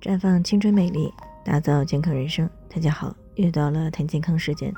[0.00, 1.12] 绽放青春美丽，
[1.44, 2.48] 打造健康人生。
[2.72, 4.72] 大家好，又到了谈健康时间。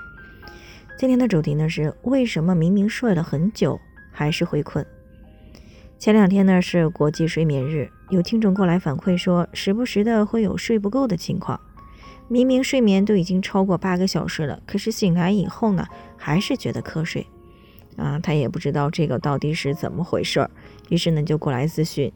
[0.99, 3.79] 今天的主题呢是为什么明明睡了很久
[4.11, 4.85] 还是会困？
[5.99, 11.61] 前两天呢是国际睡眠日，有听众过来反馈说，时不时的会有睡不够的情况。
[12.27, 17.27] 明明睡眠都已经超过八个小时了，可是醒来以后呢，还是觉得瞌睡。
[17.99, 20.51] 啊，他也不知道这个到底是怎么回事儿，
[20.89, 22.11] 于是呢就过来咨询。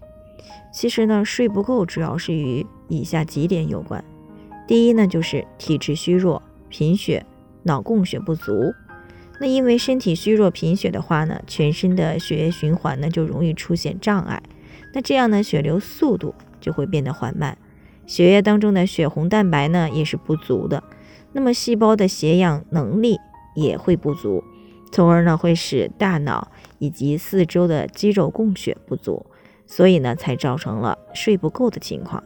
[0.72, 4.04] 其实呢，睡不够主要是与以下几点有关。
[4.66, 7.24] 第一呢，就是体质虚弱、贫血、
[7.62, 8.74] 脑供血不足。
[9.40, 14.42] 那因为身体虚弱、贫血的话呢，全身的血液循环呢就容易出现障碍。
[14.92, 17.58] 那这样呢，血流速度就会变得缓慢，
[18.06, 20.82] 血液当中的血红蛋白呢也是不足的。
[21.32, 23.18] 那么细胞的携氧能力
[23.56, 24.42] 也会不足，
[24.92, 29.26] 从而呢会使大脑以及四周的肌肉供血不足。
[29.66, 32.22] 所以呢，才造成了睡不够的情况。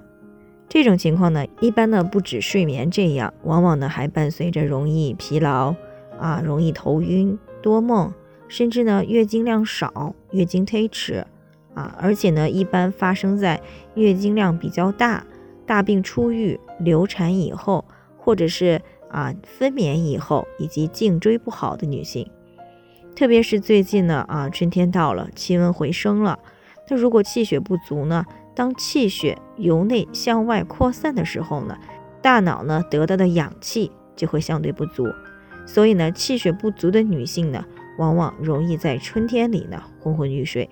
[0.68, 5.74] 这种情况呢，一般呢不止睡眠这样，往往呢还伴随着容易疲劳
[6.18, 8.12] 啊，容易头晕、多梦，
[8.48, 11.26] 甚至呢月经量少、月经推迟
[11.74, 13.60] 啊，而且呢一般发生在
[13.94, 15.24] 月经量比较大、
[15.64, 17.84] 大病初愈、流产以后，
[18.18, 22.28] 或者是啊分娩以后以及颈椎不好的女性。
[23.16, 26.38] 特别是最近呢啊，春天到了，气温回升了。
[26.88, 28.24] 那如果气血不足呢？
[28.54, 31.78] 当气血由内向外扩散的时候呢，
[32.20, 35.06] 大脑呢得到的氧气就会相对不足，
[35.64, 37.64] 所以呢，气血不足的女性呢，
[37.98, 40.68] 往往容易在春天里呢昏昏欲睡。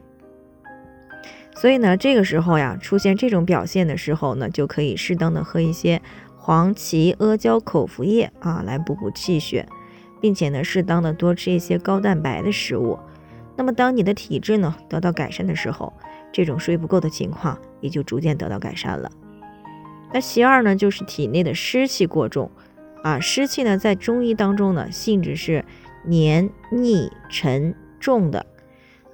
[1.54, 6.02] 所以呢，这个时候呀，出现这种表现的时候呢，就可以适当的喝一些
[6.36, 9.68] 黄芪阿胶口服液啊，来补补气血，
[10.20, 12.98] 并且呢，适当的多吃一些高蛋白的食物。
[13.56, 15.92] 那么，当你的体质呢得到改善的时候，
[16.30, 19.10] 这种睡不够的情况也就逐渐得到改善了。
[20.12, 22.50] 那其二呢，就是体内的湿气过重
[23.02, 23.18] 啊。
[23.18, 25.64] 湿气呢，在中医当中呢，性质是
[26.04, 28.44] 黏腻沉重的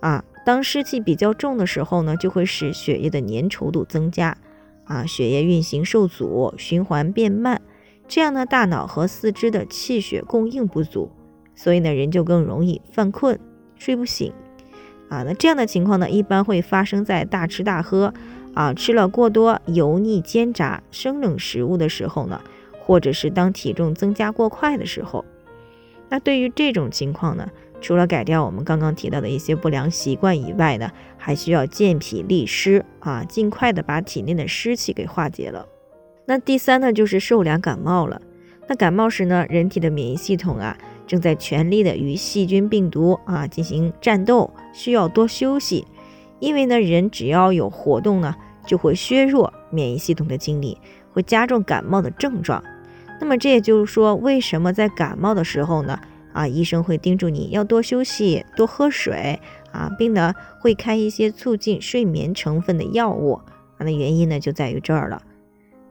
[0.00, 0.24] 啊。
[0.44, 4.36] 当湿气比较重的时候呢，就会使血液的粘稠度增加
[4.84, 7.62] 啊，血液运行受阻，循环变慢。
[8.08, 11.12] 这样呢，大脑和四肢的气血供应不足，
[11.54, 13.38] 所以呢，人就更容易犯困。
[13.82, 14.32] 睡不醒
[15.08, 18.14] 啊，那这样的情况呢，一般会发生在大吃大喝
[18.54, 22.40] 啊，吃了过多油腻、煎炸、生冷食物的时候呢，
[22.78, 25.24] 或者是当体重增加过快的时候。
[26.08, 27.48] 那对于这种情况呢，
[27.80, 35.66] 除了改掉我们刚刚提到的一些不良习惯以外呢，还需要健脾利湿啊，尽快的把体内的湿气给化解了。
[36.26, 38.22] 那第三呢，就是受凉感冒了。
[38.68, 40.78] 那感冒时呢，人体的免疫系统啊。
[41.12, 45.86] 正在全力的与细菌、病毒啊进行战斗，需要多休息。
[46.40, 48.34] 因为呢，人只要有活动呢，
[48.66, 50.78] 就会削弱免疫系统的精力，
[51.12, 52.64] 会加重感冒的症状。
[53.20, 56.00] 那么这也就是说，为什么在感冒的时候呢，
[56.32, 59.38] 啊，医生会叮嘱你要多休息、多喝水
[59.70, 63.34] 啊，并呢会开一些促进睡眠成分的药物
[63.76, 63.80] 啊？
[63.80, 65.20] 那原因呢就在于这儿了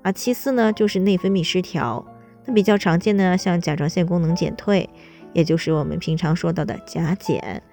[0.02, 0.12] 啊。
[0.12, 2.04] 其次呢，就是内分泌失调。
[2.44, 4.90] 那比较常见的，像甲状腺功能减退。
[5.34, 7.64] 也就是我们平常说到的甲减，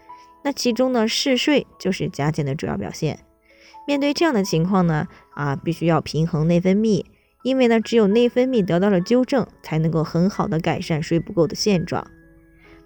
[0.45, 3.19] 那其中呢嗜睡就是甲减的主要表现。
[3.87, 7.05] 面对这样的情况呢，啊，必须要平衡内分泌，
[7.43, 12.07] 因为呢只有内分泌得到了纠正，才能够很好的改善睡不够的现状。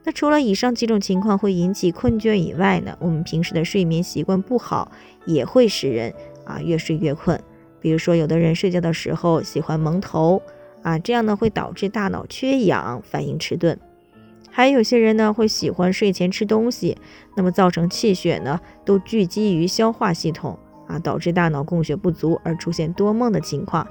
[0.05, 4.91] 那除了以上几种情况会引起困倦以外呢，我们平时的睡眠习惯不好，
[5.27, 6.13] 也会使人
[6.45, 7.41] 啊越睡越困。
[7.81, 10.41] 比如说有的人睡觉的时候喜欢蒙头
[10.83, 13.79] 啊，这样呢会导致大脑缺氧，反应迟钝。
[14.55, 16.99] 还有些人呢会喜欢睡前吃东西，
[17.35, 23.89] 那么造成气血呢都聚集于消化系统啊，导致大脑供血不足而出现多梦的情况。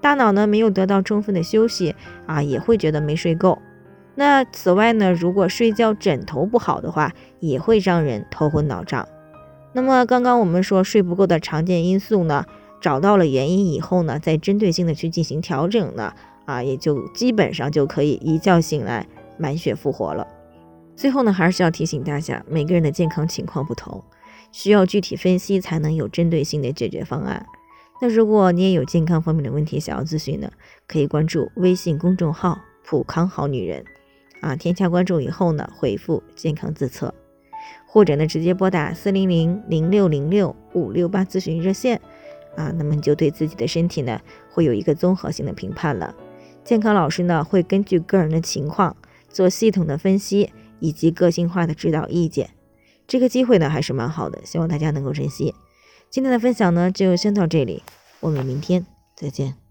[0.00, 1.94] 大脑呢没有得到充分的休息
[2.26, 3.58] 啊，也会觉得没睡够。
[4.14, 9.06] 那此外呢，如果睡觉枕头不好的话，也会让人头昏脑胀。
[9.74, 12.46] 那么刚刚我们说睡不够的常见因素呢，
[12.80, 16.14] 找到了原因以后呢，再针对性的去进行调整呢，
[16.46, 19.06] 啊，也就基本上就可以一觉醒来。
[19.38, 20.26] 满血复活了。
[20.96, 24.02] 最后呢，还是要提醒大家，每个人的健康情况不同，
[24.50, 27.46] 需要具体分析才能有针对性的解决方案。
[28.00, 30.50] 那如果你也有健康方面的问题想要咨询呢，
[30.86, 33.84] 可以关注微信公众号“普康好女人”，
[34.42, 37.14] 啊，添加关注以后呢，回复“健康自测”，
[37.86, 42.00] 或者呢，直接拨打四零零零六零六五六八咨询热线，
[42.56, 44.20] 啊，那么你就对自己的身体呢，
[44.50, 46.12] 会有一个综合性的评判了。
[46.64, 48.96] 健康老师呢，会根据个人的情况。
[49.28, 52.50] 做系统的分析以及个性化的指导意见，
[53.06, 55.54] 这个机会呢还是蛮好的，希望大家能够珍惜。
[56.10, 57.82] 今天的分享呢就先到这里，
[58.20, 59.67] 我们明天再见。